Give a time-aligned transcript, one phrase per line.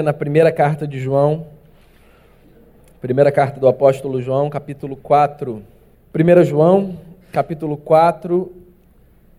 [0.00, 1.46] na primeira carta de João,
[2.98, 5.62] primeira carta do apóstolo João, capítulo 4.
[6.14, 6.98] 1 João,
[7.30, 8.50] capítulo 4,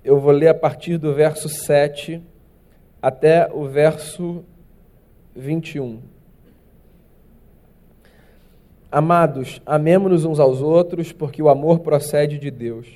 [0.03, 2.21] eu vou ler a partir do verso 7
[3.01, 4.45] até o verso
[5.35, 5.99] 21.
[8.91, 12.87] Amados, amemo-nos uns aos outros, porque o amor procede de Deus.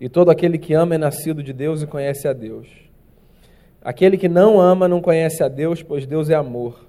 [0.00, 2.83] E todo aquele que ama é nascido de Deus e conhece a Deus.
[3.84, 6.86] Aquele que não ama não conhece a Deus, pois Deus é amor.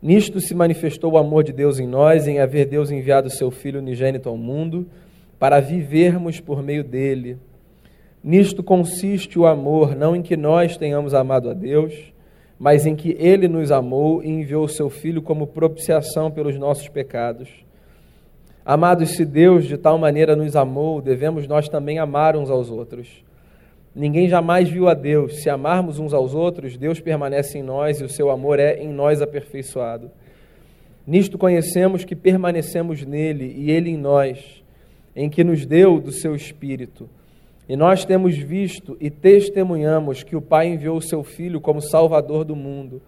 [0.00, 3.78] Nisto se manifestou o amor de Deus em nós, em haver Deus enviado seu Filho
[3.78, 4.88] unigênito ao mundo,
[5.38, 7.36] para vivermos por meio dele.
[8.24, 11.92] Nisto consiste o amor, não em que nós tenhamos amado a Deus,
[12.58, 17.48] mas em que ele nos amou e enviou seu Filho como propiciação pelos nossos pecados.
[18.64, 23.22] Amados, se Deus de tal maneira nos amou, devemos nós também amar uns aos outros.
[23.94, 25.42] Ninguém jamais viu a Deus.
[25.42, 28.88] Se amarmos uns aos outros, Deus permanece em nós e o seu amor é em
[28.88, 30.10] nós aperfeiçoado.
[31.06, 34.62] Nisto conhecemos que permanecemos nele e ele em nós,
[35.14, 37.08] em que nos deu do seu Espírito.
[37.68, 42.44] E nós temos visto e testemunhamos que o Pai enviou o seu Filho como Salvador
[42.44, 43.02] do mundo.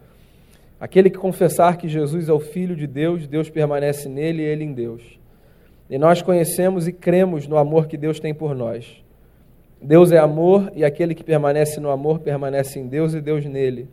[0.78, 4.64] Aquele que confessar que Jesus é o Filho de Deus, Deus permanece nele e ele
[4.64, 5.18] em Deus.
[5.88, 9.03] E nós conhecemos e cremos no amor que Deus tem por nós.
[9.84, 13.86] Deus é amor e aquele que permanece no amor permanece em Deus e Deus nele.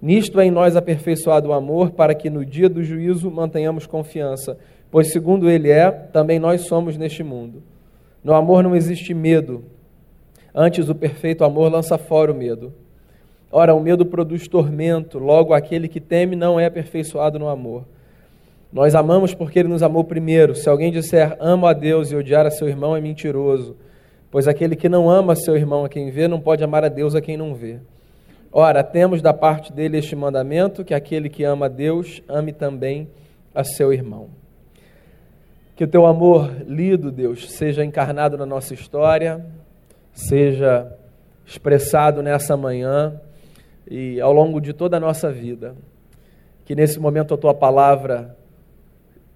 [0.00, 4.56] Nisto é em nós aperfeiçoado o amor, para que no dia do juízo mantenhamos confiança,
[4.90, 7.62] pois segundo ele é, também nós somos neste mundo.
[8.22, 9.64] No amor não existe medo,
[10.54, 12.72] antes o perfeito amor lança fora o medo.
[13.52, 17.84] Ora, o medo produz tormento, logo aquele que teme não é aperfeiçoado no amor.
[18.72, 20.54] Nós amamos porque ele nos amou primeiro.
[20.54, 23.76] Se alguém disser amo a Deus e odiar a seu irmão, é mentiroso.
[24.34, 27.14] Pois aquele que não ama seu irmão a quem vê, não pode amar a Deus
[27.14, 27.78] a quem não vê.
[28.50, 33.08] Ora, temos da parte dele este mandamento: que aquele que ama a Deus, ame também
[33.54, 34.30] a seu irmão.
[35.76, 39.46] Que o teu amor lido, Deus, seja encarnado na nossa história,
[40.12, 40.92] seja
[41.46, 43.20] expressado nessa manhã
[43.88, 45.76] e ao longo de toda a nossa vida.
[46.64, 48.36] Que nesse momento a tua palavra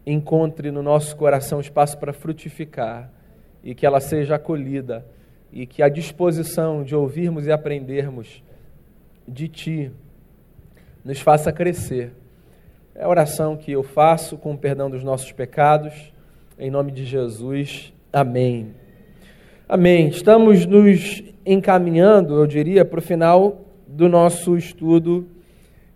[0.04, 3.16] encontre no nosso coração espaço para frutificar
[3.62, 5.04] e que ela seja acolhida
[5.52, 8.42] e que a disposição de ouvirmos e aprendermos
[9.26, 9.90] de Ti
[11.04, 12.12] nos faça crescer.
[12.94, 16.12] É a oração que eu faço com o perdão dos nossos pecados,
[16.58, 17.92] em nome de Jesus.
[18.12, 18.74] Amém.
[19.68, 20.08] Amém.
[20.08, 25.26] Estamos nos encaminhando, eu diria, para o final do nosso estudo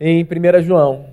[0.00, 1.06] em 1 João,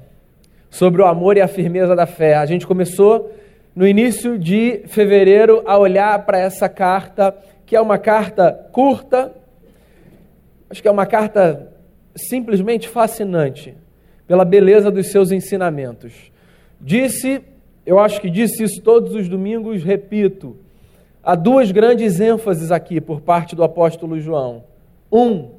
[0.69, 2.35] sobre o amor e a firmeza da fé.
[2.35, 3.31] A gente começou
[3.75, 7.35] no início de fevereiro a olhar para essa carta,
[7.66, 9.34] que é uma carta curta,
[10.69, 11.72] acho que é uma carta
[12.16, 13.75] simplesmente fascinante,
[14.28, 16.13] pela beleza dos seus ensinamentos.
[16.80, 17.41] Disse,
[17.85, 20.57] eu acho que disse isso todos os domingos, repito,
[21.24, 24.63] há duas grandes ênfases aqui por parte do apóstolo João.
[25.12, 25.50] Um,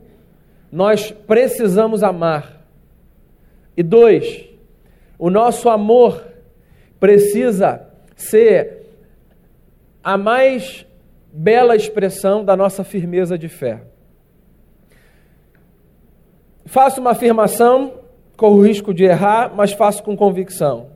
[0.70, 2.64] nós precisamos amar.
[3.76, 4.46] E dois,
[5.18, 6.24] o nosso amor
[6.98, 7.89] precisa
[8.22, 8.86] ser
[10.02, 10.86] a mais
[11.32, 13.82] bela expressão da nossa firmeza de fé.
[16.66, 18.00] Faço uma afirmação,
[18.36, 20.90] corro o risco de errar, mas faço com convicção.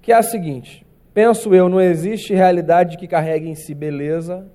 [0.00, 4.46] Que é a seguinte: penso eu, não existe realidade que carregue em si beleza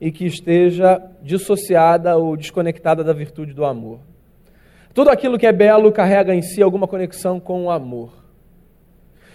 [0.00, 4.00] e que esteja dissociada ou desconectada da virtude do amor.
[4.92, 8.23] Tudo aquilo que é belo carrega em si alguma conexão com o amor.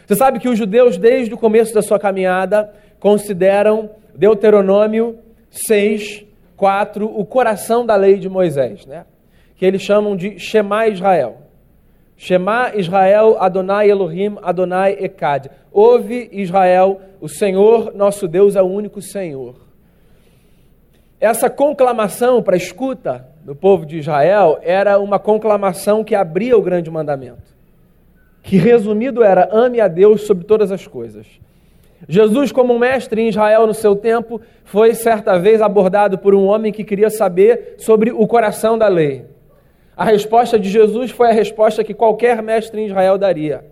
[0.09, 5.20] Você sabe que os judeus, desde o começo da sua caminhada, consideram Deuteronômio
[5.52, 6.25] 6,
[6.58, 9.06] 4 o coração da lei de Moisés, né?
[9.56, 11.38] que eles chamam de Shema Israel.
[12.18, 15.52] Shema Israel, Adonai Elohim, Adonai Ekad.
[15.72, 19.58] Ouve Israel, o Senhor nosso Deus é o único Senhor.
[21.20, 26.90] Essa conclamação para escuta do povo de Israel era uma conclamação que abria o grande
[26.90, 27.59] mandamento
[28.41, 31.28] que resumido era: ame a Deus sobre todas as coisas.
[32.08, 36.46] Jesus, como um mestre em Israel no seu tempo, foi certa vez abordado por um
[36.46, 39.26] homem que queria saber sobre o coração da lei.
[39.97, 43.66] A resposta de Jesus foi a resposta que qualquer mestre em Israel daria.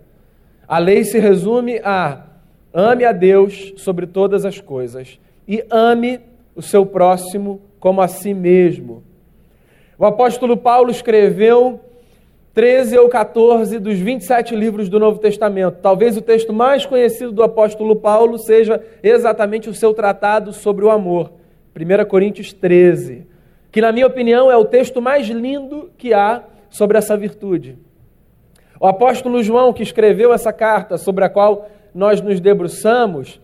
[0.66, 2.24] A lei se resume a
[2.72, 6.20] ame a Deus sobre todas as coisas e ame
[6.54, 9.02] o seu próximo como a si mesmo.
[9.98, 11.80] O apóstolo Paulo escreveu
[12.58, 15.78] 13 ou 14 dos 27 livros do Novo Testamento.
[15.80, 20.90] Talvez o texto mais conhecido do apóstolo Paulo seja exatamente o seu tratado sobre o
[20.90, 21.30] amor,
[21.72, 23.28] 1 Coríntios 13,
[23.70, 27.78] que, na minha opinião, é o texto mais lindo que há sobre essa virtude.
[28.80, 33.40] O apóstolo João, que escreveu essa carta sobre a qual nós nos debruçamos,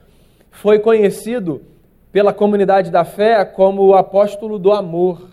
[0.50, 1.62] foi conhecido
[2.11, 5.28] pela comunidade da fé como o apóstolo do amor.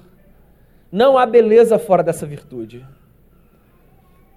[0.92, 2.86] Não há beleza fora dessa virtude.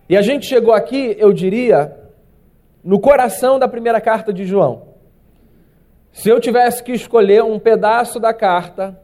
[0.08, 1.96] E a gente chegou aqui, eu diria,
[2.82, 4.94] no coração da primeira carta de João.
[6.12, 9.00] Se eu tivesse que escolher um pedaço da carta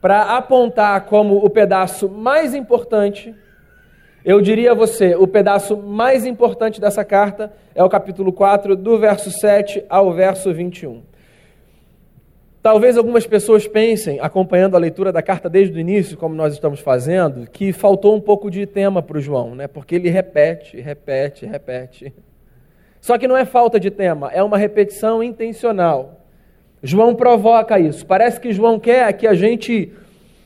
[0.00, 3.34] para apontar como o pedaço mais importante,
[4.24, 8.98] eu diria a você, o pedaço mais importante dessa carta é o capítulo 4, do
[8.98, 11.02] verso 7 ao verso 21.
[12.66, 16.80] Talvez algumas pessoas pensem, acompanhando a leitura da carta desde o início, como nós estamos
[16.80, 19.68] fazendo, que faltou um pouco de tema para o João, né?
[19.68, 22.12] porque ele repete, repete, repete.
[23.00, 26.26] Só que não é falta de tema, é uma repetição intencional.
[26.82, 28.04] João provoca isso.
[28.04, 29.92] Parece que João quer que a gente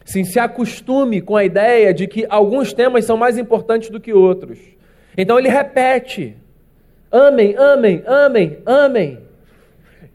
[0.04, 4.12] sim, se acostume com a ideia de que alguns temas são mais importantes do que
[4.12, 4.58] outros.
[5.16, 6.36] Então ele repete:
[7.10, 9.18] amem, amem, amem, amem.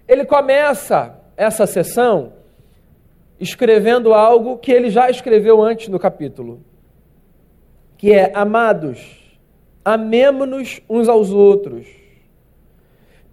[0.07, 2.33] Ele começa essa sessão
[3.39, 6.61] escrevendo algo que ele já escreveu antes no capítulo,
[7.97, 9.37] que é: amados,
[9.83, 12.05] amemo-nos uns aos outros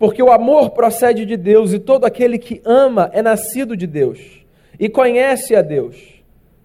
[0.02, 4.18] porque o amor procede de Deus e todo aquele que ama é nascido de Deus
[4.76, 5.96] e conhece a Deus.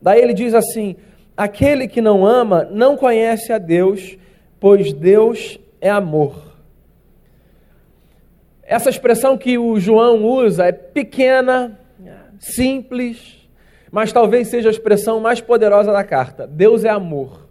[0.02, 0.96] Daí ele diz assim:
[1.38, 4.18] aquele que não ama não conhece a Deus,
[4.60, 6.47] pois Deus é amor.
[8.68, 11.80] Essa expressão que o João usa é pequena,
[12.38, 13.50] simples,
[13.90, 16.46] mas talvez seja a expressão mais poderosa da carta.
[16.46, 17.48] Deus é amor.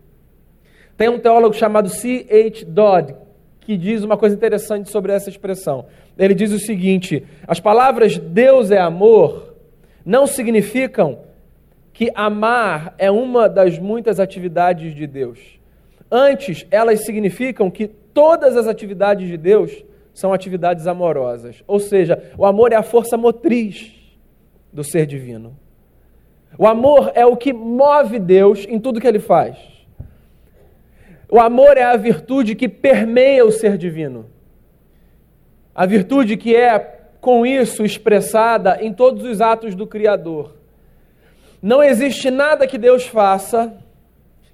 [0.96, 2.66] Tem um teólogo chamado C.H.
[2.68, 3.14] Dodd
[3.60, 5.86] que diz uma coisa interessante sobre essa expressão.
[6.16, 9.56] Ele diz o seguinte: as palavras Deus é amor
[10.06, 11.18] não significam
[11.92, 15.40] que amar é uma das muitas atividades de Deus.
[16.08, 19.84] Antes, elas significam que todas as atividades de Deus
[20.16, 21.62] são atividades amorosas.
[21.66, 23.92] Ou seja, o amor é a força motriz
[24.72, 25.54] do ser divino.
[26.56, 29.58] O amor é o que move Deus em tudo que ele faz.
[31.30, 34.24] O amor é a virtude que permeia o ser divino.
[35.74, 36.78] A virtude que é,
[37.20, 40.56] com isso, expressada em todos os atos do Criador.
[41.60, 43.76] Não existe nada que Deus faça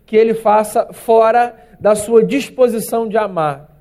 [0.05, 3.72] que ele faça fora da sua disposição de amar.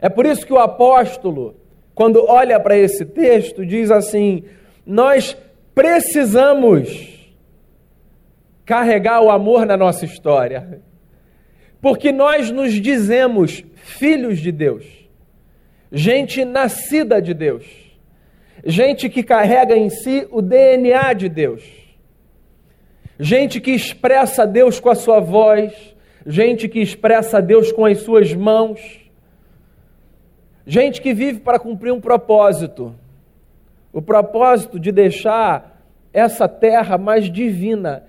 [0.00, 1.56] É por isso que o apóstolo,
[1.94, 4.44] quando olha para esse texto, diz assim:
[4.84, 5.36] Nós
[5.74, 7.28] precisamos
[8.64, 10.82] carregar o amor na nossa história
[11.86, 14.84] porque nós nos dizemos filhos de Deus,
[15.92, 17.64] gente nascida de Deus,
[18.64, 21.62] gente que carrega em si o DNA de Deus,
[23.20, 25.72] gente que expressa Deus com a sua voz,
[26.26, 28.80] gente que expressa Deus com as suas mãos,
[30.66, 32.94] gente que vive para cumprir um propósito,
[33.92, 35.80] o propósito de deixar
[36.12, 38.04] essa terra mais divina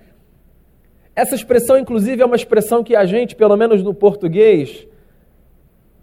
[1.18, 4.86] essa expressão, inclusive, é uma expressão que a gente, pelo menos no português,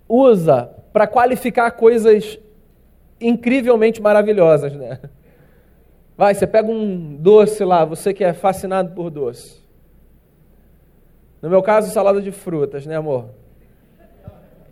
[0.09, 2.37] usa para qualificar coisas
[3.21, 4.99] incrivelmente maravilhosas, né?
[6.17, 9.63] Vai, você pega um doce lá, você que é fascinado por doce.
[11.41, 13.29] No meu caso, salada de frutas, né, amor?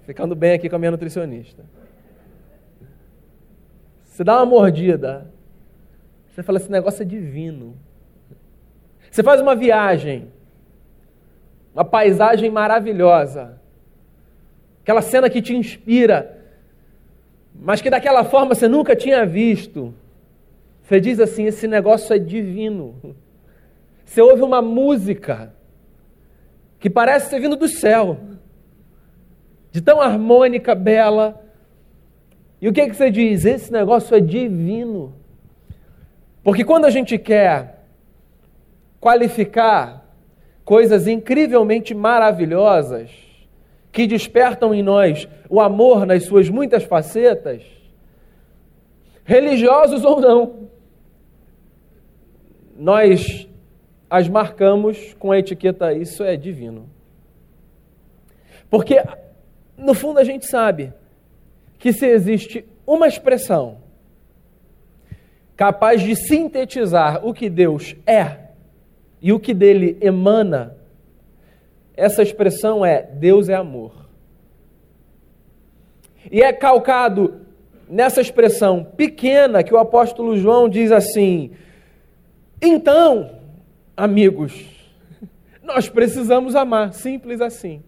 [0.05, 1.63] Ficando bem aqui com a minha nutricionista.
[4.13, 5.25] Você dá uma mordida,
[6.27, 7.75] você fala: esse negócio é divino.
[9.09, 10.31] Você faz uma viagem,
[11.73, 13.59] uma paisagem maravilhosa,
[14.83, 16.45] aquela cena que te inspira,
[17.55, 19.91] mas que daquela forma você nunca tinha visto.
[20.83, 23.15] Você diz assim: esse negócio é divino.
[24.05, 25.55] Você ouve uma música
[26.79, 28.19] que parece ser vindo do céu,
[29.71, 31.41] de tão harmônica, bela.
[32.63, 33.43] E o que, que você diz?
[33.43, 35.13] Esse negócio é divino.
[36.41, 37.83] Porque quando a gente quer
[39.01, 40.09] qualificar
[40.63, 43.11] coisas incrivelmente maravilhosas
[43.91, 47.63] que despertam em nós o amor nas suas muitas facetas,
[49.25, 50.69] religiosos ou não,
[52.77, 53.45] nós
[54.09, 56.89] as marcamos com a etiqueta isso é divino.
[58.69, 59.03] Porque,
[59.77, 60.93] no fundo, a gente sabe
[61.83, 63.79] que se existe uma expressão
[65.53, 68.37] capaz de sintetizar o que Deus é,
[69.21, 70.77] e o que dele emana,
[71.93, 74.07] essa expressão é Deus é amor.
[76.31, 77.41] E é calcado
[77.89, 81.51] nessa expressão pequena que o apóstolo João diz assim:
[82.61, 83.41] então,
[83.97, 84.53] amigos,
[85.61, 87.83] nós precisamos amar, simples assim.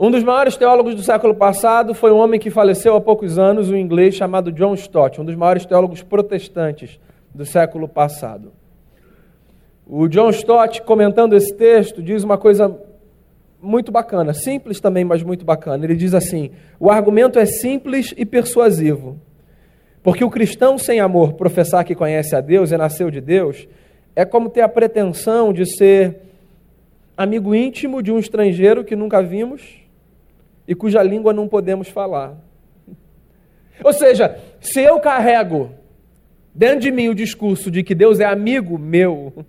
[0.00, 3.68] Um dos maiores teólogos do século passado foi um homem que faleceu há poucos anos,
[3.68, 7.00] um inglês chamado John Stott, um dos maiores teólogos protestantes
[7.34, 8.52] do século passado.
[9.84, 12.80] O John Stott, comentando esse texto, diz uma coisa
[13.60, 15.84] muito bacana, simples também, mas muito bacana.
[15.84, 19.20] Ele diz assim: o argumento é simples e persuasivo.
[20.00, 23.66] Porque o cristão sem amor professar que conhece a Deus e nasceu de Deus
[24.14, 26.20] é como ter a pretensão de ser
[27.16, 29.87] amigo íntimo de um estrangeiro que nunca vimos
[30.68, 32.36] e cuja língua não podemos falar.
[33.82, 35.70] Ou seja, se eu carrego
[36.54, 39.46] dentro de mim o discurso de que Deus é amigo meu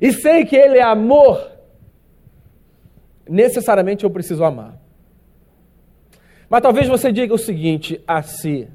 [0.00, 1.50] e sei que Ele é amor,
[3.28, 4.80] necessariamente eu preciso amar.
[6.48, 8.68] Mas talvez você diga o seguinte a si: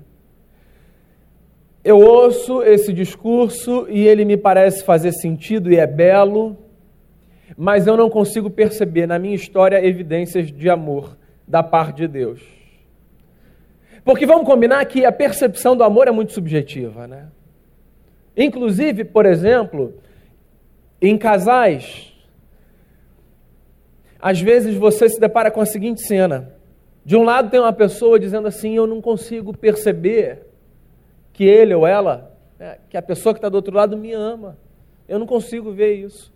[1.81, 6.57] eu ouço esse discurso e ele me parece fazer sentido e é belo,
[7.57, 12.41] mas eu não consigo perceber na minha história evidências de amor da parte de Deus.
[14.03, 17.27] Porque vamos combinar que a percepção do amor é muito subjetiva, né?
[18.37, 19.95] Inclusive, por exemplo,
[21.01, 22.13] em casais,
[24.19, 26.53] às vezes você se depara com a seguinte cena:
[27.03, 30.41] de um lado tem uma pessoa dizendo assim, eu não consigo perceber
[31.31, 34.57] que ele ou ela, né, que a pessoa que está do outro lado me ama.
[35.07, 36.33] Eu não consigo ver isso.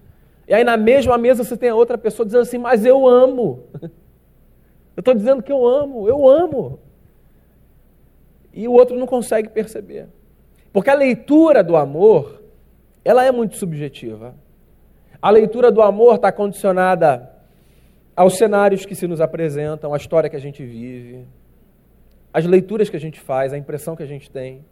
[0.49, 3.65] E aí na mesma mesa você tem a outra pessoa dizendo assim, mas eu amo.
[4.97, 6.77] Eu estou dizendo que eu amo, eu amo.
[8.53, 10.09] E o outro não consegue perceber.
[10.73, 12.43] Porque a leitura do amor,
[13.05, 14.35] ela é muito subjetiva.
[15.21, 17.31] A leitura do amor está condicionada
[18.13, 21.25] aos cenários que se nos apresentam, à história que a gente vive,
[22.33, 24.65] às leituras que a gente faz, à impressão que a gente tem.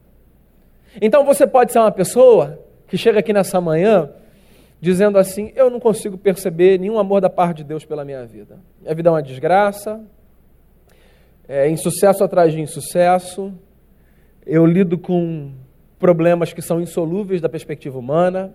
[1.01, 4.11] Então você pode ser uma pessoa que chega aqui nessa manhã
[4.79, 8.59] dizendo assim: Eu não consigo perceber nenhum amor da parte de Deus pela minha vida.
[8.81, 10.01] Minha vida é uma desgraça,
[11.47, 13.53] é insucesso atrás de insucesso,
[14.45, 15.51] eu lido com
[15.99, 18.53] problemas que são insolúveis da perspectiva humana,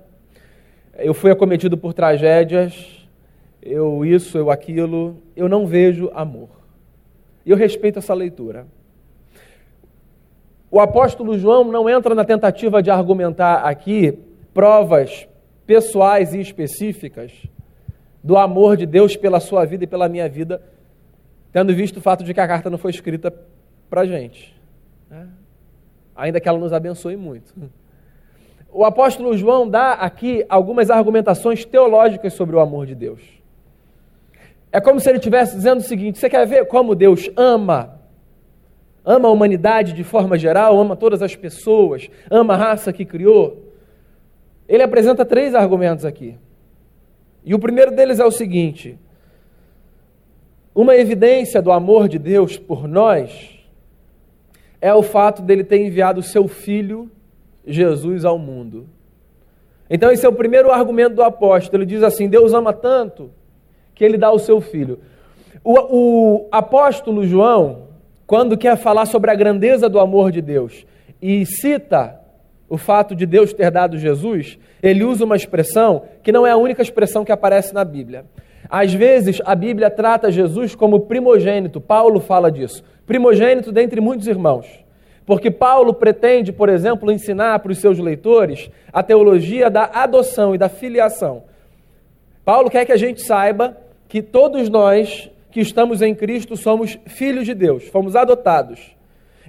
[0.98, 3.06] eu fui acometido por tragédias,
[3.62, 6.50] eu isso, eu aquilo, eu não vejo amor.
[7.44, 8.66] E eu respeito essa leitura.
[10.70, 14.18] O apóstolo João não entra na tentativa de argumentar aqui
[14.54, 15.28] provas
[15.66, 17.32] pessoais e específicas
[18.22, 20.62] do amor de Deus pela sua vida e pela minha vida,
[21.52, 23.32] tendo visto o fato de que a carta não foi escrita
[23.90, 24.54] para gente.
[25.10, 25.28] Né?
[26.14, 27.52] Ainda que ela nos abençoe muito.
[28.70, 33.20] O apóstolo João dá aqui algumas argumentações teológicas sobre o amor de Deus.
[34.70, 38.00] É como se ele estivesse dizendo o seguinte: você quer ver como Deus ama
[39.04, 43.61] ama a humanidade de forma geral, ama todas as pessoas, ama a raça que criou.
[44.72, 46.34] Ele apresenta três argumentos aqui.
[47.44, 48.98] E o primeiro deles é o seguinte:
[50.74, 53.60] uma evidência do amor de Deus por nós
[54.80, 57.10] é o fato dele ter enviado o seu filho
[57.66, 58.88] Jesus ao mundo.
[59.90, 61.82] Então, esse é o primeiro argumento do apóstolo.
[61.82, 63.30] Ele diz assim: Deus ama tanto
[63.94, 65.00] que ele dá o seu filho.
[65.62, 67.88] O, o apóstolo João,
[68.26, 70.86] quando quer falar sobre a grandeza do amor de Deus
[71.20, 72.21] e cita
[72.72, 76.56] o fato de Deus ter dado Jesus, ele usa uma expressão que não é a
[76.56, 78.24] única expressão que aparece na Bíblia.
[78.66, 84.66] Às vezes, a Bíblia trata Jesus como primogênito, Paulo fala disso, primogênito dentre muitos irmãos.
[85.26, 90.58] Porque Paulo pretende, por exemplo, ensinar para os seus leitores a teologia da adoção e
[90.58, 91.42] da filiação.
[92.42, 93.76] Paulo quer que a gente saiba
[94.08, 98.96] que todos nós que estamos em Cristo somos filhos de Deus, fomos adotados.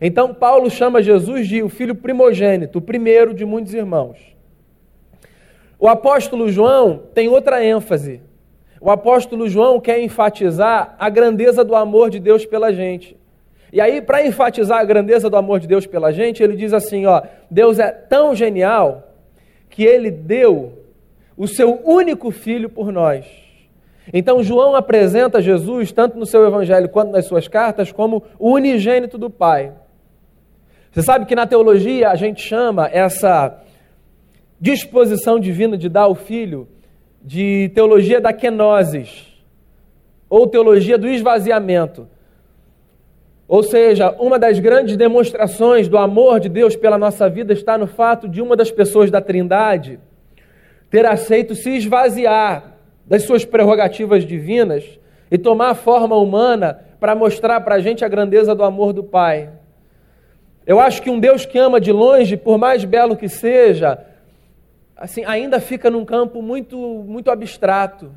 [0.01, 4.17] Então, Paulo chama Jesus de o filho primogênito, o primeiro de muitos irmãos.
[5.79, 8.21] O apóstolo João tem outra ênfase.
[8.79, 13.17] O apóstolo João quer enfatizar a grandeza do amor de Deus pela gente.
[13.71, 17.05] E aí, para enfatizar a grandeza do amor de Deus pela gente, ele diz assim:
[17.05, 19.11] ó, Deus é tão genial
[19.69, 20.83] que ele deu
[21.35, 23.25] o seu único filho por nós.
[24.13, 29.17] Então, João apresenta Jesus, tanto no seu evangelho quanto nas suas cartas, como o unigênito
[29.17, 29.71] do Pai.
[30.93, 33.59] Você sabe que na teologia a gente chama essa
[34.61, 36.67] disposição divina de dar ao filho
[37.19, 39.25] de teologia da kenosis,
[40.29, 42.07] ou teologia do esvaziamento.
[43.47, 47.87] Ou seja, uma das grandes demonstrações do amor de Deus pela nossa vida está no
[47.87, 49.99] fato de uma das pessoas da Trindade
[50.91, 54.99] ter aceito se esvaziar das suas prerrogativas divinas
[55.31, 59.03] e tomar a forma humana para mostrar para a gente a grandeza do amor do
[59.03, 59.49] Pai.
[60.65, 63.99] Eu acho que um Deus que ama de longe, por mais belo que seja,
[64.95, 68.11] assim, ainda fica num campo muito, muito abstrato.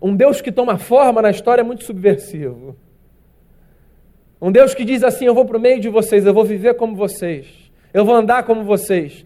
[0.00, 2.76] um Deus que toma forma na história é muito subversivo.
[4.40, 6.74] Um Deus que diz assim: Eu vou para o meio de vocês, eu vou viver
[6.74, 7.46] como vocês,
[7.94, 9.24] eu vou andar como vocês,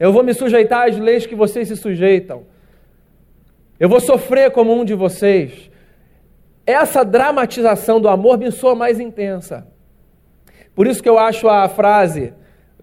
[0.00, 2.42] eu vou me sujeitar às leis que vocês se sujeitam,
[3.78, 5.70] eu vou sofrer como um de vocês.
[6.66, 9.68] Essa dramatização do amor me soa mais intensa.
[10.76, 12.34] Por isso que eu acho a frase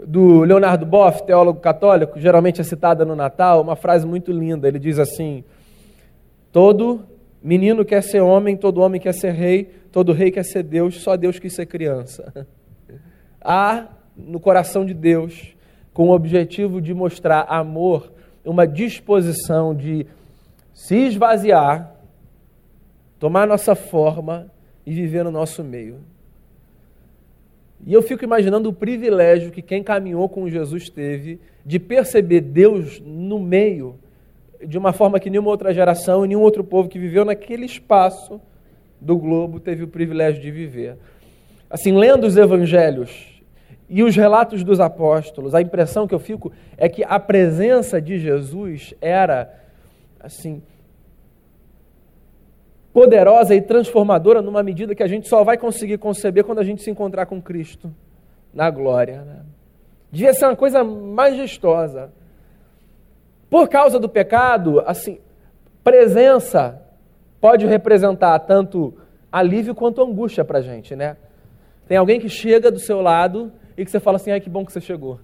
[0.03, 4.67] do Leonardo Boff, teólogo católico, geralmente é citada no Natal, uma frase muito linda.
[4.67, 5.43] Ele diz assim:
[6.51, 7.05] Todo
[7.41, 11.15] menino quer ser homem, todo homem quer ser rei, todo rei quer ser Deus, só
[11.15, 12.47] Deus quis ser criança.
[13.39, 15.55] Há no coração de Deus,
[15.93, 18.11] com o objetivo de mostrar amor,
[18.43, 20.07] uma disposição de
[20.73, 21.93] se esvaziar,
[23.19, 24.47] tomar nossa forma
[24.83, 25.99] e viver no nosso meio.
[27.85, 33.01] E eu fico imaginando o privilégio que quem caminhou com Jesus teve de perceber Deus
[33.05, 33.99] no meio
[34.65, 38.39] de uma forma que nenhuma outra geração nenhum outro povo que viveu naquele espaço
[38.99, 40.97] do globo teve o privilégio de viver.
[41.69, 43.41] Assim, lendo os evangelhos
[43.89, 48.17] e os relatos dos apóstolos, a impressão que eu fico é que a presença de
[48.17, 49.53] Jesus era
[50.19, 50.61] assim
[52.93, 56.83] poderosa e transformadora numa medida que a gente só vai conseguir conceber quando a gente
[56.83, 57.93] se encontrar com Cristo
[58.53, 59.23] na glória.
[59.23, 59.39] Né?
[60.11, 62.13] Devia ser uma coisa majestosa.
[63.49, 65.19] Por causa do pecado, assim,
[65.83, 66.81] presença
[67.41, 68.93] pode representar tanto
[69.31, 71.17] alívio quanto angústia para a gente, né?
[71.87, 74.65] Tem alguém que chega do seu lado e que você fala assim, ai que bom
[74.65, 75.19] que você chegou.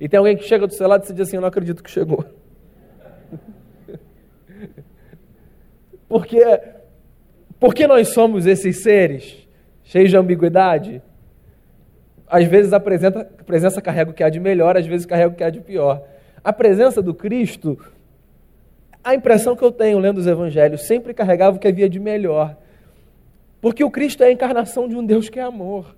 [0.00, 1.82] E tem alguém que chega do seu lado e você diz assim, eu não acredito
[1.82, 2.24] que chegou.
[6.12, 6.44] Porque,
[7.58, 9.48] porque nós somos esses seres
[9.82, 11.00] cheios de ambiguidade.
[12.28, 15.30] Às vezes a presença, a presença carrega o que há de melhor, às vezes carrega
[15.30, 16.06] o que há de pior.
[16.44, 17.78] A presença do Cristo,
[19.02, 22.58] a impressão que eu tenho lendo os evangelhos, sempre carregava o que havia de melhor.
[23.58, 25.96] Porque o Cristo é a encarnação de um Deus que é amor.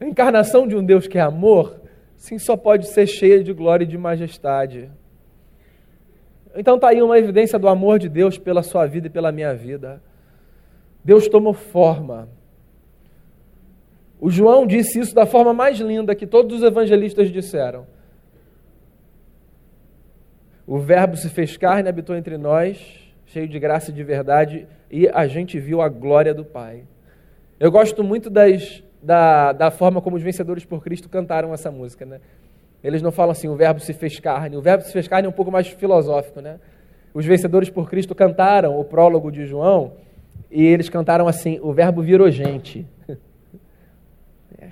[0.00, 1.82] A encarnação de um Deus que é amor,
[2.16, 4.90] sim, só pode ser cheia de glória e de majestade.
[6.54, 9.54] Então está aí uma evidência do amor de Deus pela sua vida e pela minha
[9.54, 10.00] vida.
[11.04, 12.28] Deus tomou forma.
[14.20, 17.86] O João disse isso da forma mais linda que todos os evangelistas disseram.
[20.66, 22.78] O Verbo se fez carne, habitou entre nós,
[23.26, 26.84] cheio de graça e de verdade, e a gente viu a glória do Pai.
[27.60, 32.06] Eu gosto muito das, da, da forma como os vencedores por Cristo cantaram essa música.
[32.06, 32.20] Né?
[32.84, 34.58] Eles não falam assim, o verbo se fez carne.
[34.58, 36.60] O verbo se fez carne é um pouco mais filosófico, né?
[37.14, 39.94] Os vencedores por Cristo cantaram o prólogo de João
[40.50, 42.86] e eles cantaram assim: o verbo virou gente.
[44.60, 44.70] É.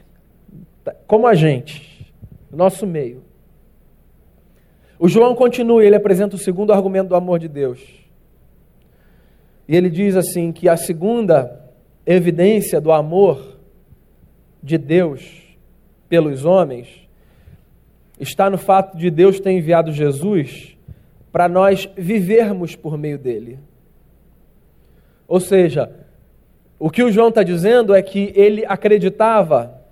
[1.06, 2.12] Como a gente,
[2.52, 3.24] nosso meio.
[4.98, 7.80] O João continua, ele apresenta o segundo argumento do amor de Deus.
[9.66, 11.68] E ele diz assim que a segunda
[12.04, 13.58] evidência do amor
[14.62, 15.56] de Deus
[16.08, 17.01] pelos homens
[18.22, 20.76] está no fato de Deus ter enviado Jesus
[21.32, 23.58] para nós vivermos por meio dele.
[25.26, 25.90] Ou seja,
[26.78, 29.82] o que o João está dizendo é que ele acreditava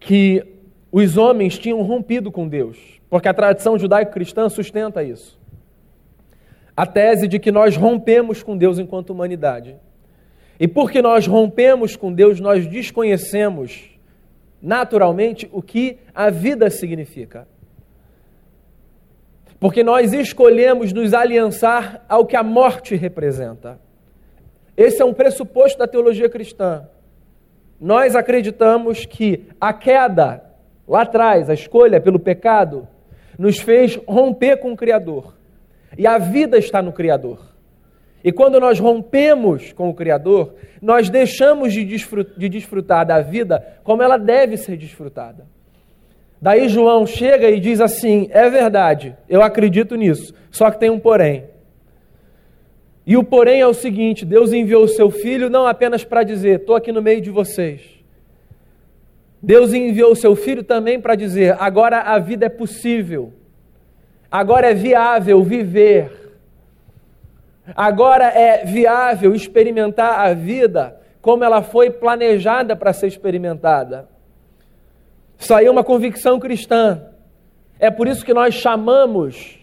[0.00, 0.44] que
[0.90, 2.78] os homens tinham rompido com Deus,
[3.08, 5.38] porque a tradição judaico-cristã sustenta isso.
[6.76, 9.76] A tese de que nós rompemos com Deus enquanto humanidade.
[10.58, 13.95] E porque nós rompemos com Deus, nós desconhecemos
[14.66, 17.46] naturalmente o que a vida significa.
[19.60, 23.78] Porque nós escolhemos nos aliançar ao que a morte representa.
[24.76, 26.88] Esse é um pressuposto da teologia cristã.
[27.80, 30.42] Nós acreditamos que a queda,
[30.86, 32.88] lá atrás, a escolha pelo pecado,
[33.38, 35.36] nos fez romper com o Criador.
[35.96, 37.55] E a vida está no Criador.
[38.26, 44.16] E quando nós rompemos com o Criador, nós deixamos de desfrutar da vida como ela
[44.16, 45.46] deve ser desfrutada.
[46.42, 50.98] Daí João chega e diz assim: é verdade, eu acredito nisso, só que tem um
[50.98, 51.44] porém.
[53.06, 56.58] E o porém é o seguinte: Deus enviou o seu filho não apenas para dizer,
[56.58, 57.80] estou aqui no meio de vocês.
[59.40, 63.32] Deus enviou o seu filho também para dizer, agora a vida é possível,
[64.28, 66.25] agora é viável viver
[67.74, 74.08] Agora é viável experimentar a vida como ela foi planejada para ser experimentada.
[75.38, 77.02] Isso aí é uma convicção cristã.
[77.78, 79.58] É por isso que nós chamamos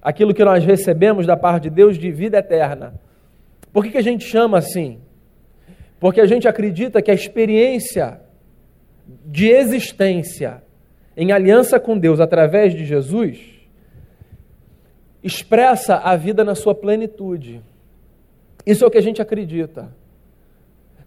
[0.00, 2.94] aquilo que nós recebemos da parte de Deus de vida eterna.
[3.72, 5.00] Por que, que a gente chama assim?
[6.00, 8.20] Porque a gente acredita que a experiência
[9.26, 10.62] de existência
[11.16, 13.57] em aliança com Deus através de Jesus
[15.22, 17.62] expressa a vida na sua plenitude.
[18.64, 19.92] Isso é o que a gente acredita.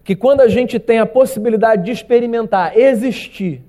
[0.04, 3.62] Que quando a gente tem a possibilidade de experimentar, existir,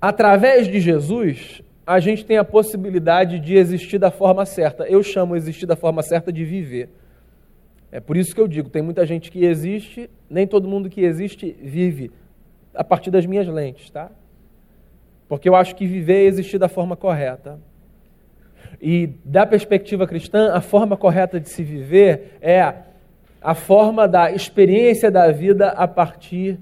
[0.00, 4.84] através de Jesus, a gente tem a possibilidade de existir da forma certa.
[4.84, 6.88] Eu chamo existir da forma certa de viver.
[7.92, 11.02] É por isso que eu digo: tem muita gente que existe, nem todo mundo que
[11.02, 12.10] existe vive,
[12.74, 14.10] a partir das minhas lentes, tá?
[15.28, 17.60] Porque eu acho que viver é existir da forma correta.
[18.80, 22.74] E da perspectiva cristã, a forma correta de se viver é
[23.40, 26.58] a forma da experiência da vida a partir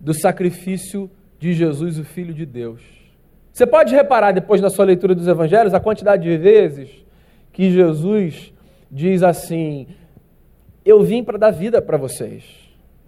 [0.00, 2.80] do sacrifício de Jesus, o Filho de Deus.
[3.52, 6.90] Você pode reparar depois na sua leitura dos evangelhos a quantidade de vezes
[7.52, 8.52] que Jesus
[8.90, 9.86] diz assim:
[10.84, 12.44] Eu vim para dar vida para vocês.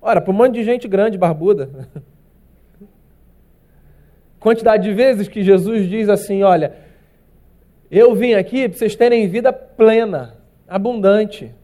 [0.01, 1.91] Ora, para um monte de gente grande, barbuda.
[4.41, 6.75] Quantidade de vezes que Jesus diz assim: Olha,
[7.91, 11.55] eu vim aqui para vocês terem vida plena, abundante.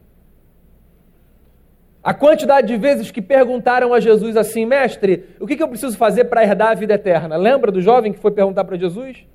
[2.03, 6.25] A quantidade de vezes que perguntaram a Jesus assim, mestre, o que eu preciso fazer
[6.25, 7.35] para herdar a vida eterna?
[7.35, 9.25] Lembra do jovem que foi perguntar para Jesus?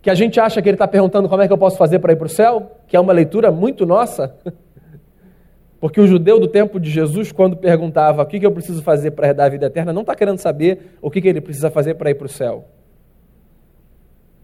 [0.00, 2.12] Que a gente acha que ele está perguntando como é que eu posso fazer para
[2.12, 2.78] ir para o céu?
[2.86, 4.34] Que é uma leitura muito nossa.
[5.78, 9.28] Porque o judeu do tempo de Jesus, quando perguntava o que eu preciso fazer para
[9.28, 12.14] herdar a vida eterna, não está querendo saber o que ele precisa fazer para ir
[12.14, 12.64] para o céu.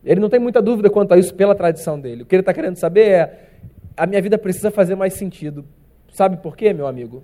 [0.05, 2.23] Ele não tem muita dúvida quanto a isso pela tradição dele.
[2.23, 3.39] O que ele está querendo saber é:
[3.97, 5.65] a minha vida precisa fazer mais sentido.
[6.13, 7.23] Sabe por quê, meu amigo?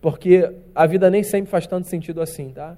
[0.00, 2.76] Porque a vida nem sempre faz tanto sentido assim, tá?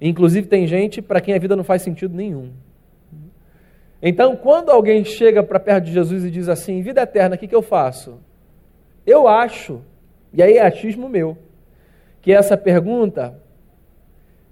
[0.00, 2.52] Inclusive, tem gente para quem a vida não faz sentido nenhum.
[4.00, 7.48] Então, quando alguém chega para perto de Jesus e diz assim: vida eterna, o que,
[7.48, 8.18] que eu faço?
[9.06, 9.82] Eu acho,
[10.32, 11.38] e aí é achismo meu,
[12.20, 13.40] que essa pergunta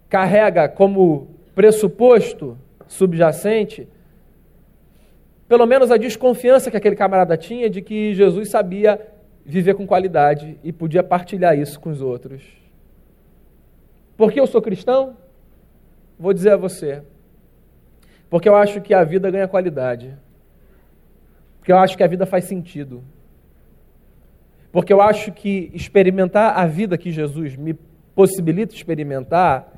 [0.09, 2.57] carrega como pressuposto
[2.94, 3.88] subjacente
[5.48, 9.00] pelo menos a desconfiança que aquele camarada tinha de que Jesus sabia
[9.44, 12.42] viver com qualidade e podia partilhar isso com os outros.
[14.16, 15.16] Porque eu sou cristão?
[16.18, 17.02] Vou dizer a você.
[18.30, 20.16] Porque eu acho que a vida ganha qualidade.
[21.59, 23.04] Porque eu acho que a vida faz sentido.
[24.72, 27.74] Porque eu acho que experimentar a vida que Jesus me
[28.14, 29.72] possibilita experimentar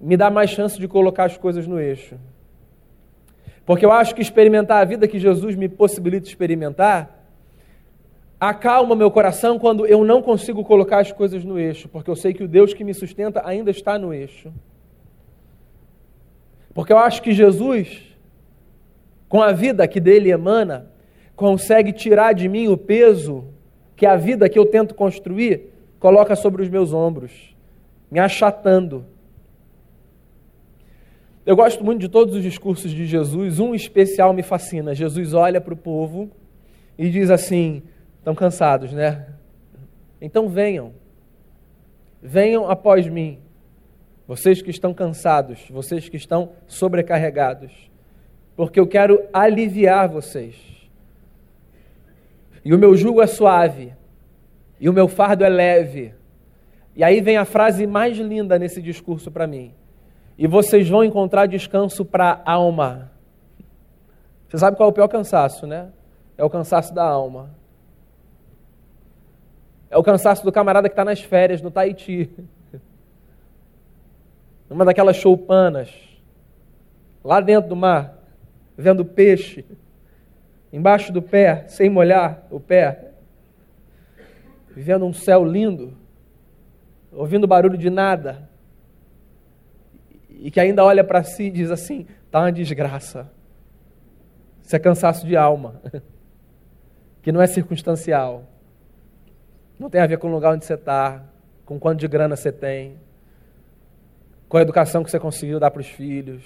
[0.00, 2.16] me dá mais chance de colocar as coisas no eixo.
[3.64, 7.16] Porque eu acho que experimentar a vida que Jesus me possibilita experimentar
[8.38, 12.34] acalma meu coração quando eu não consigo colocar as coisas no eixo, porque eu sei
[12.34, 14.52] que o Deus que me sustenta ainda está no eixo.
[16.74, 18.14] Porque eu acho que Jesus,
[19.28, 20.90] com a vida que dele emana,
[21.34, 23.44] consegue tirar de mim o peso
[23.96, 27.56] que a vida que eu tento construir coloca sobre os meus ombros,
[28.10, 29.06] me achatando.
[31.46, 34.96] Eu gosto muito de todos os discursos de Jesus, um especial me fascina.
[34.96, 36.28] Jesus olha para o povo
[36.98, 37.84] e diz assim:
[38.18, 39.28] Estão cansados, né?
[40.20, 40.92] Então venham.
[42.20, 43.38] Venham após mim.
[44.26, 47.70] Vocês que estão cansados, vocês que estão sobrecarregados,
[48.56, 50.56] porque eu quero aliviar vocês.
[52.64, 53.94] E o meu jugo é suave,
[54.80, 56.12] e o meu fardo é leve.
[56.96, 59.72] E aí vem a frase mais linda nesse discurso para mim.
[60.38, 63.10] E vocês vão encontrar descanso para a alma.
[64.48, 65.88] Você sabe qual é o pior cansaço, né?
[66.36, 67.50] É o cansaço da alma.
[69.90, 72.30] É o cansaço do camarada que está nas férias no Tahiti.
[74.68, 75.90] Numa daquelas choupanas.
[77.24, 78.18] Lá dentro do mar,
[78.76, 79.64] vendo peixe.
[80.72, 83.12] Embaixo do pé, sem molhar o pé.
[84.70, 85.96] Vivendo um céu lindo.
[87.10, 88.48] Ouvindo barulho de nada.
[90.46, 93.30] E que ainda olha para si e diz assim: está uma desgraça.
[94.62, 95.82] Isso é cansaço de alma.
[97.20, 98.44] Que não é circunstancial
[99.78, 101.22] não tem a ver com o lugar onde você está,
[101.64, 102.98] com quanto de grana você tem,
[104.48, 106.42] com a educação que você conseguiu dar para os filhos,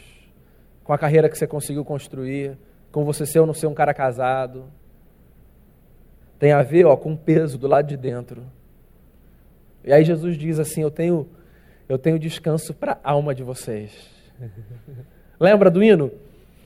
[0.82, 2.58] com a carreira que você conseguiu construir,
[2.90, 4.64] com você ser ou não ser um cara casado.
[6.38, 8.42] Tem a ver ó, com o peso do lado de dentro.
[9.84, 11.28] E aí Jesus diz assim: Eu tenho,
[11.92, 13.90] eu tenho descanso para a alma de vocês.
[15.40, 16.12] Lembra do hino?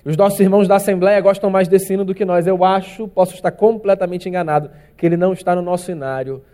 [0.04, 2.46] Os nossos irmãos da Assembleia gostam mais desse hino do que nós.
[2.46, 6.44] Eu acho, posso estar completamente enganado, que ele não está no nosso inário.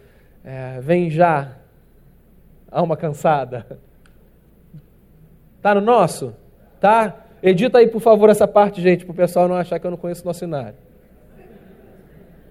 [0.45, 1.57] É, vem já,
[2.71, 3.67] alma cansada.
[5.61, 6.33] Tá no nosso?
[6.81, 7.27] Tá?
[7.43, 9.99] Edita aí, por favor, essa parte, gente, para o pessoal não achar que eu não
[9.99, 10.79] conheço o nosso cenário.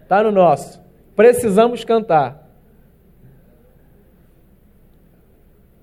[0.08, 0.82] Tá no nosso.
[1.16, 2.49] Precisamos cantar.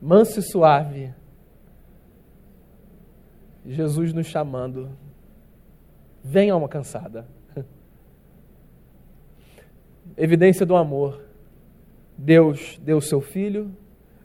[0.07, 1.13] Manso e suave.
[3.67, 4.89] Jesus nos chamando.
[6.23, 7.27] Vem alma cansada.
[10.17, 11.25] Evidência do amor.
[12.17, 13.77] Deus deu seu filho,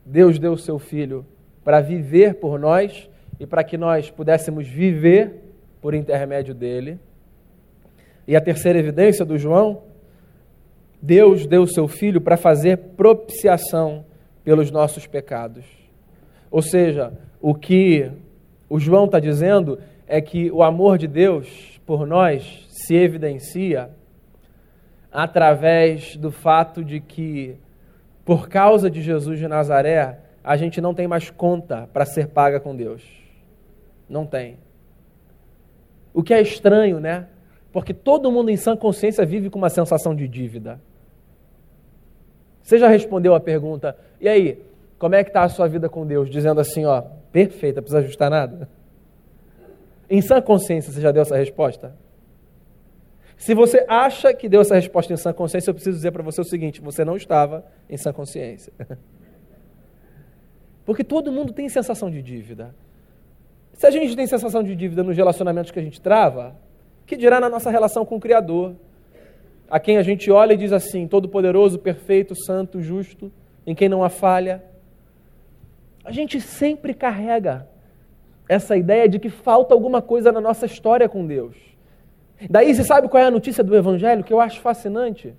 [0.06, 1.26] Deus deu seu filho
[1.64, 5.34] para viver por nós e para que nós pudéssemos viver
[5.82, 7.00] por intermédio dele.
[8.28, 9.82] E a terceira evidência do João,
[11.02, 14.06] Deus deu seu filho para fazer propiciação
[14.44, 15.66] pelos nossos pecados.
[16.50, 18.12] Ou seja, o que
[18.70, 23.90] o João está dizendo é que o amor de Deus por nós se evidencia
[25.12, 27.58] através do fato de que,
[28.24, 32.60] por causa de Jesus de Nazaré, a gente não tem mais conta para ser paga
[32.60, 33.04] com Deus.
[34.10, 34.58] Não tem.
[36.14, 37.28] O que é estranho, né?
[37.72, 40.82] Porque todo mundo em sã consciência vive com uma sensação de dívida.
[42.72, 44.64] Você já respondeu a pergunta, e aí,
[44.98, 46.30] como é que está a sua vida com Deus?
[46.30, 48.70] Dizendo assim, ó, perfeita, precisa ajustar nada?
[50.10, 51.94] Em sã consciência, você já deu essa resposta?
[53.36, 56.40] Se você acha que deu essa resposta em sã consciência, eu preciso dizer para você
[56.40, 58.72] o seguinte: você não estava em sã consciência.
[60.86, 62.74] Porque todo mundo tem sensação de dívida.
[63.74, 66.56] Se a gente tem sensação de dívida nos relacionamentos que a gente trava,
[67.06, 68.78] que dirá na nossa relação com o Criador,
[69.72, 73.32] a quem a gente olha e diz assim: Todo-Poderoso, perfeito, santo, justo,
[73.66, 74.62] em quem não há falha.
[76.04, 77.66] A gente sempre carrega
[78.50, 81.56] essa ideia de que falta alguma coisa na nossa história com Deus.
[82.50, 85.34] Daí você sabe qual é a notícia do Evangelho que eu acho fascinante?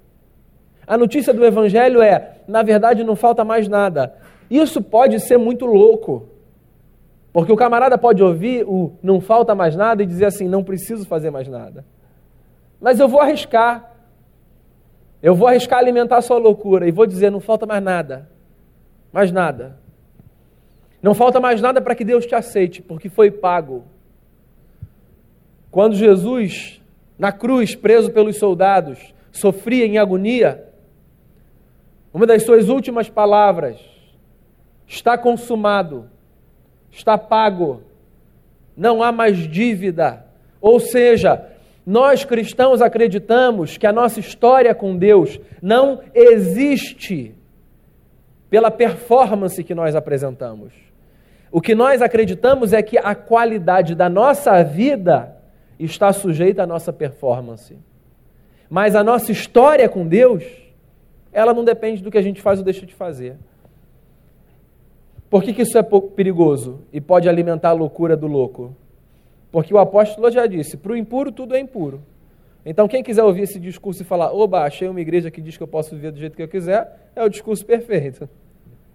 [0.87, 4.15] A notícia do Evangelho é: na verdade, não falta mais nada.
[4.51, 6.27] Isso pode ser muito louco,
[7.35, 11.05] porque o camarada pode ouvir o não falta mais nada e dizer assim: não preciso
[11.05, 11.85] fazer mais nada.
[12.81, 13.92] Mas eu vou arriscar.
[15.23, 18.29] Eu vou arriscar alimentar a sua loucura e vou dizer: não falta mais nada.
[19.13, 19.79] Mais nada.
[21.01, 23.85] Não falta mais nada para que Deus te aceite, porque foi pago.
[25.71, 26.83] Quando Jesus
[27.19, 30.69] na cruz, preso pelos soldados, sofria em agonia,
[32.13, 33.79] uma das suas últimas palavras:
[34.89, 36.11] está consumado,
[36.91, 37.83] está pago,
[38.77, 40.27] não há mais dívida.
[40.61, 41.52] Ou seja,
[41.85, 47.35] nós cristãos acreditamos que a nossa história com Deus não existe
[48.49, 50.73] pela performance que nós apresentamos.
[51.51, 55.37] O que nós acreditamos é que a qualidade da nossa vida
[55.79, 57.77] está sujeita à nossa performance.
[58.71, 60.45] Mas a nossa história com Deus,
[61.33, 63.37] ela não depende do que a gente faz ou deixa de fazer.
[65.29, 68.77] Por que, que isso é perigoso e pode alimentar a loucura do louco?
[69.53, 72.03] Porque o apóstolo já disse: para o impuro tudo é impuro.
[72.65, 75.63] Então, quem quiser ouvir esse discurso e falar, oba, achei uma igreja que diz que
[75.63, 78.29] eu posso viver do jeito que eu quiser, é o discurso perfeito.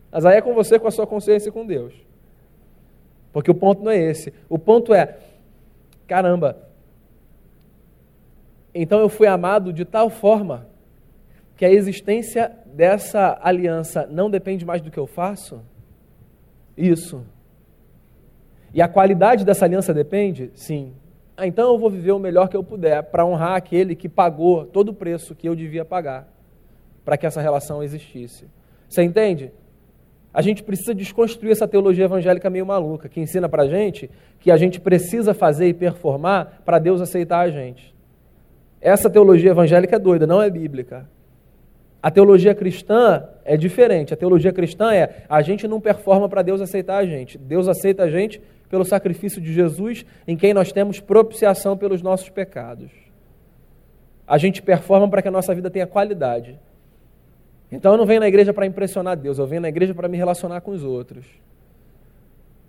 [0.10, 1.94] Mas aí é com você, com a sua consciência e com Deus.
[3.34, 4.34] Porque o ponto não é esse.
[4.50, 5.18] O ponto é,
[6.08, 6.58] caramba,
[8.74, 10.68] então eu fui amado de tal forma
[11.58, 15.62] que a existência dessa aliança não depende mais do que eu faço?
[16.78, 17.26] Isso.
[18.74, 20.52] E a qualidade dessa aliança depende?
[20.54, 20.94] Sim.
[21.36, 24.66] Ah, então eu vou viver o melhor que eu puder para honrar aquele que pagou
[24.66, 26.28] todo o preço que eu devia pagar
[27.06, 28.46] para que essa relação existisse.
[28.90, 29.52] Você entende?
[30.34, 34.52] A gente precisa desconstruir essa teologia evangélica meio maluca, que ensina para a gente que
[34.52, 37.96] a gente precisa fazer e performar para Deus aceitar a gente.
[38.82, 41.10] Essa teologia evangélica é doida, não é bíblica.
[42.02, 44.14] A teologia cristã é diferente.
[44.14, 47.38] A teologia cristã é a gente não performa para Deus aceitar a gente.
[47.38, 52.30] Deus aceita a gente pelo sacrifício de Jesus, em quem nós temos propiciação pelos nossos
[52.30, 52.92] pecados.
[54.28, 56.60] A gente performa para que a nossa vida tenha qualidade.
[57.72, 60.18] Então eu não venho na igreja para impressionar Deus, eu venho na igreja para me
[60.18, 61.26] relacionar com os outros.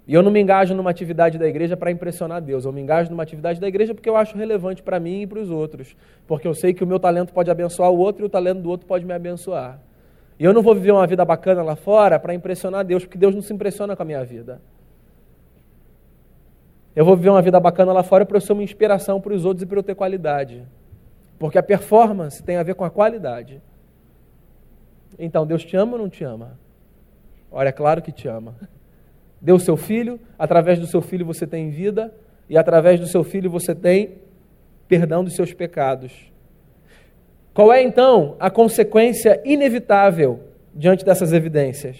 [0.08, 2.64] E eu não me engajo numa atividade da igreja para impressionar Deus.
[2.64, 5.38] Eu me engajo numa atividade da igreja porque eu acho relevante para mim e para
[5.38, 5.94] os outros.
[6.26, 8.70] Porque eu sei que o meu talento pode abençoar o outro e o talento do
[8.70, 9.78] outro pode me abençoar.
[10.38, 13.34] E eu não vou viver uma vida bacana lá fora para impressionar Deus, porque Deus
[13.34, 14.62] não se impressiona com a minha vida.
[16.98, 19.44] Eu vou viver uma vida bacana lá fora para eu ser uma inspiração para os
[19.44, 20.66] outros e para eu ter qualidade.
[21.38, 23.62] Porque a performance tem a ver com a qualidade.
[25.16, 26.58] Então, Deus te ama ou não te ama?
[27.52, 28.56] Olha, é claro que te ama
[29.40, 32.12] deu seu filho, através do seu filho você tem vida,
[32.48, 34.18] e através do seu filho você tem
[34.86, 36.12] perdão dos seus pecados.
[37.52, 40.40] Qual é então a consequência inevitável
[40.74, 41.96] diante dessas evidências?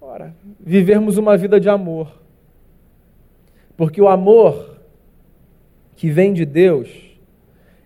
[0.00, 2.19] Ora, vivermos uma vida de amor.
[3.80, 4.76] Porque o amor
[5.96, 6.90] que vem de Deus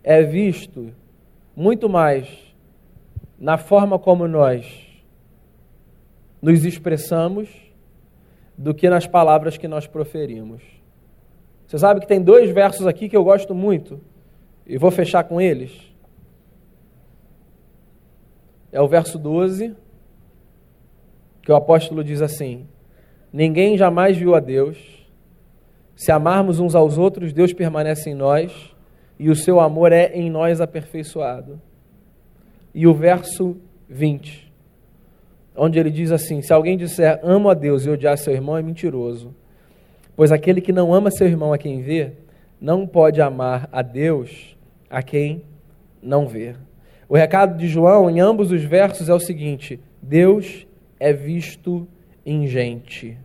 [0.02, 0.92] é visto
[1.54, 2.52] muito mais
[3.38, 4.66] na forma como nós
[6.42, 7.48] nos expressamos
[8.58, 10.64] do que nas palavras que nós proferimos.
[11.64, 14.00] Você sabe que tem dois versos aqui que eu gosto muito,
[14.66, 15.94] e vou fechar com eles.
[18.72, 19.76] É o verso 12,
[21.40, 22.66] que o apóstolo diz assim:
[23.32, 25.03] Ninguém jamais viu a Deus.
[25.96, 28.74] Se amarmos uns aos outros, Deus permanece em nós
[29.18, 31.60] e o seu amor é em nós aperfeiçoado.
[32.74, 33.56] E o verso
[33.88, 34.52] 20,
[35.56, 38.62] onde ele diz assim: Se alguém disser amo a Deus e odiar seu irmão, é
[38.62, 39.34] mentiroso.
[40.16, 42.12] Pois aquele que não ama seu irmão a quem vê,
[42.60, 44.56] não pode amar a Deus
[44.90, 45.42] a quem
[46.02, 46.54] não vê.
[47.08, 50.66] O recado de João em ambos os versos é o seguinte: Deus
[50.98, 51.86] é visto
[52.24, 53.18] em gente.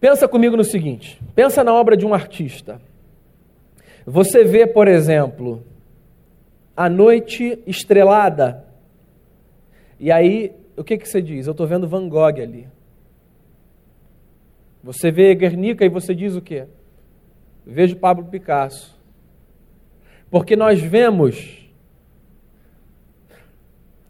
[0.00, 2.80] Pensa comigo no seguinte: pensa na obra de um artista.
[4.06, 5.62] Você vê, por exemplo,
[6.76, 8.64] a noite estrelada.
[10.00, 11.46] E aí, o que, que você diz?
[11.46, 12.68] Eu estou vendo Van Gogh ali.
[14.82, 16.66] Você vê Guernica e você diz o quê?
[17.66, 18.96] Vejo Pablo Picasso.
[20.30, 21.68] Porque nós vemos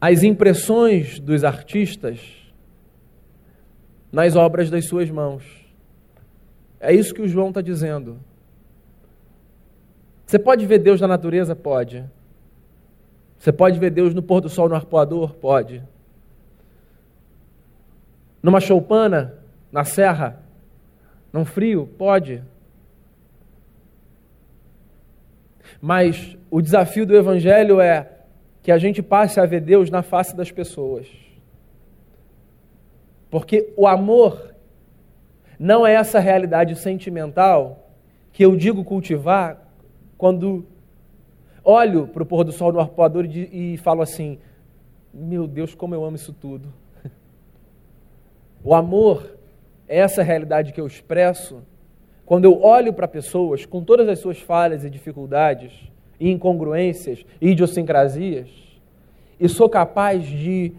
[0.00, 2.20] as impressões dos artistas
[4.12, 5.57] nas obras das suas mãos.
[6.80, 8.18] É isso que o João está dizendo.
[10.24, 11.56] Você pode ver Deus na natureza?
[11.56, 12.04] Pode.
[13.38, 15.34] Você pode ver Deus no pôr do sol no arpoador?
[15.34, 15.82] Pode.
[18.42, 19.34] Numa choupana?
[19.72, 20.42] Na serra?
[21.32, 21.86] Num frio?
[21.98, 22.42] Pode.
[25.80, 28.10] Mas o desafio do Evangelho é
[28.62, 31.06] que a gente passe a ver Deus na face das pessoas.
[33.30, 34.54] Porque o amor
[35.58, 37.90] não é essa realidade sentimental
[38.32, 39.68] que eu digo cultivar
[40.16, 40.64] quando
[41.64, 44.38] olho para o pôr do sol no arpoador e, e falo assim:
[45.12, 46.72] Meu Deus, como eu amo isso tudo.
[48.62, 49.38] O amor
[49.86, 51.62] é essa realidade que eu expresso
[52.26, 55.72] quando eu olho para pessoas com todas as suas falhas e dificuldades,
[56.20, 58.50] e incongruências e idiosincrasias,
[59.40, 60.72] e sou capaz de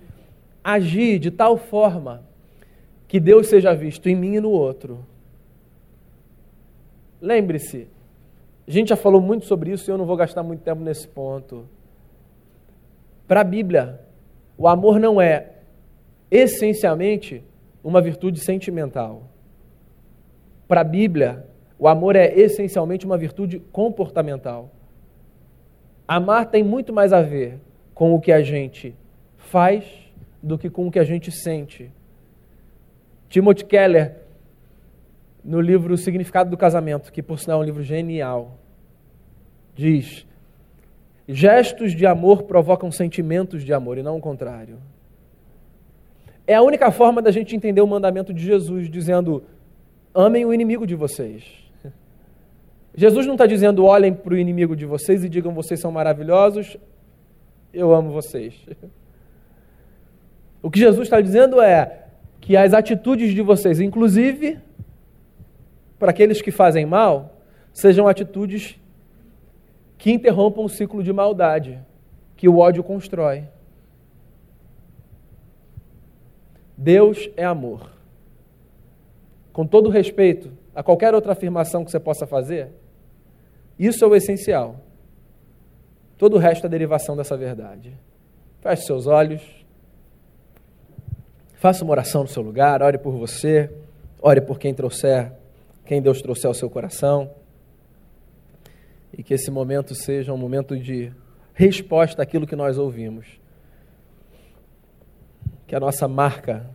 [0.63, 2.28] agir de tal forma
[3.09, 5.03] que Deus seja visto em mim e no outro.
[7.19, 7.87] Lembre-se,
[8.67, 11.07] a gente já falou muito sobre isso e eu não vou gastar muito tempo nesse
[11.07, 11.67] ponto.
[13.27, 13.99] Para a Bíblia,
[14.55, 15.53] o amor não é
[16.29, 17.43] essencialmente
[17.83, 19.23] uma virtude sentimental.
[20.67, 21.47] Para a Bíblia,
[21.79, 24.69] o amor é essencialmente uma virtude comportamental.
[26.07, 27.59] Amar tem muito mais a ver
[27.95, 28.95] com o que a gente
[29.35, 29.83] faz
[30.43, 31.91] do que com o que a gente sente.
[33.29, 34.15] Timothy Keller,
[35.43, 38.57] no livro O Significado do Casamento, que por sinal é um livro genial,
[39.75, 40.25] diz:
[41.27, 44.79] gestos de amor provocam sentimentos de amor e não o contrário.
[46.47, 49.43] É a única forma da gente entender o mandamento de Jesus, dizendo:
[50.13, 51.69] amem o inimigo de vocês.
[52.95, 56.77] Jesus não está dizendo olhem para o inimigo de vocês e digam vocês são maravilhosos,
[57.71, 58.55] eu amo vocês.
[60.61, 61.98] O que Jesus está dizendo é
[62.39, 64.59] que as atitudes de vocês, inclusive
[65.97, 67.37] para aqueles que fazem mal,
[67.73, 68.79] sejam atitudes
[69.97, 71.79] que interrompam o ciclo de maldade
[72.37, 73.43] que o ódio constrói.
[76.77, 77.91] Deus é amor.
[79.51, 82.69] Com todo respeito a qualquer outra afirmação que você possa fazer,
[83.77, 84.79] isso é o essencial.
[86.17, 87.93] Todo o resto é derivação dessa verdade.
[88.61, 89.58] Feche seus olhos.
[91.59, 93.69] Faça uma oração no seu lugar, ore por você,
[94.21, 95.33] ore por quem trouxer,
[95.83, 97.31] quem Deus trouxer ao seu coração
[99.11, 101.11] e que esse momento seja um momento de
[101.53, 103.41] resposta àquilo que nós ouvimos.
[105.67, 106.65] Que a nossa marca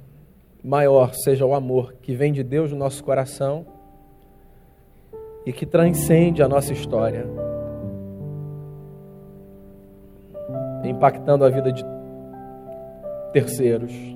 [0.63, 3.65] maior seja o amor que vem de Deus no nosso coração
[5.47, 7.27] e que transcende a nossa história,
[10.85, 11.83] impactando a vida de
[13.33, 14.14] terceiros.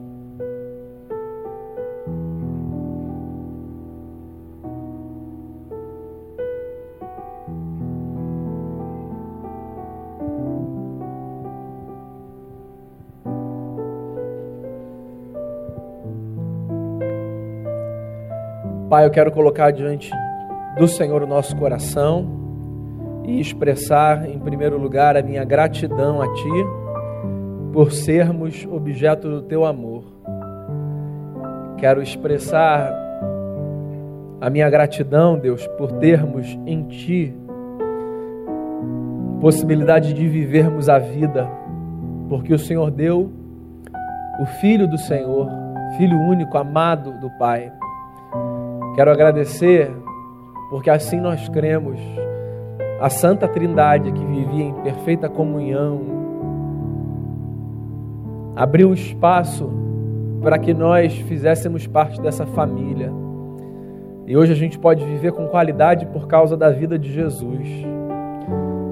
[18.99, 20.11] Pai, eu quero colocar diante
[20.77, 22.27] do Senhor o nosso coração
[23.25, 26.67] e expressar, em primeiro lugar, a minha gratidão a Ti
[27.73, 30.03] por sermos objeto do Teu amor.
[31.77, 32.93] Quero expressar
[34.41, 37.33] a minha gratidão, Deus, por termos em Ti
[39.41, 41.49] possibilidade de vivermos a vida,
[42.29, 43.31] porque o Senhor deu
[44.41, 45.49] o Filho do Senhor,
[45.97, 47.73] Filho único, amado do Pai
[48.99, 49.93] Quero agradecer
[50.69, 52.01] porque assim nós cremos.
[53.01, 56.01] A Santa Trindade que vivia em perfeita comunhão
[58.57, 59.71] abriu espaço
[60.43, 63.13] para que nós fizéssemos parte dessa família.
[64.27, 67.69] E hoje a gente pode viver com qualidade por causa da vida de Jesus.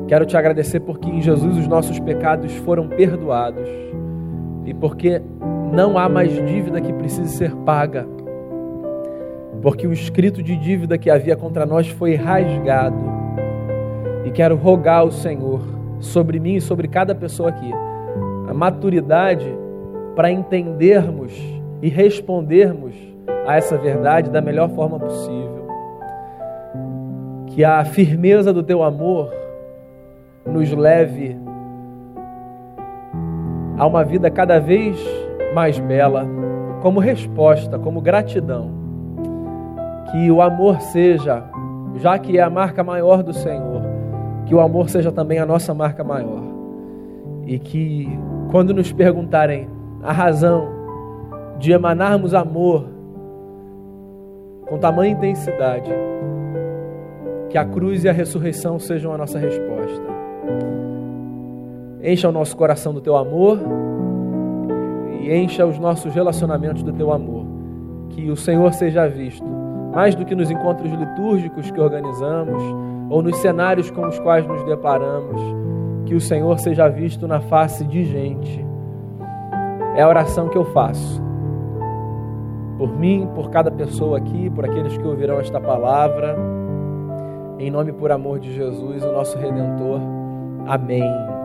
[0.06, 3.68] Quero te agradecer porque em Jesus os nossos pecados foram perdoados
[4.64, 5.20] e porque
[5.72, 8.15] não há mais dívida que precise ser paga.
[9.66, 13.02] Porque o escrito de dívida que havia contra nós foi rasgado.
[14.24, 15.60] E quero rogar ao Senhor
[15.98, 17.72] sobre mim e sobre cada pessoa aqui
[18.48, 19.52] a maturidade
[20.14, 21.32] para entendermos
[21.82, 22.94] e respondermos
[23.44, 25.66] a essa verdade da melhor forma possível.
[27.48, 29.34] Que a firmeza do teu amor
[30.46, 31.36] nos leve
[33.76, 34.96] a uma vida cada vez
[35.52, 36.24] mais bela,
[36.82, 38.85] como resposta, como gratidão.
[40.10, 41.44] Que o amor seja,
[41.96, 43.82] já que é a marca maior do Senhor,
[44.46, 46.42] que o amor seja também a nossa marca maior.
[47.44, 48.08] E que
[48.50, 49.68] quando nos perguntarem
[50.02, 50.68] a razão
[51.58, 52.86] de emanarmos amor
[54.68, 55.90] com tamanha intensidade,
[57.48, 60.16] que a cruz e a ressurreição sejam a nossa resposta.
[62.02, 63.58] Encha o nosso coração do teu amor
[65.20, 67.44] e encha os nossos relacionamentos do teu amor.
[68.10, 69.46] Que o Senhor seja visto,
[69.96, 72.62] mais do que nos encontros litúrgicos que organizamos
[73.08, 75.40] ou nos cenários com os quais nos deparamos,
[76.04, 78.62] que o Senhor seja visto na face de gente.
[79.94, 81.22] É a oração que eu faço.
[82.76, 86.36] Por mim, por cada pessoa aqui, por aqueles que ouvirão esta palavra.
[87.58, 89.98] Em nome e por amor de Jesus, o nosso Redentor.
[90.66, 91.35] Amém.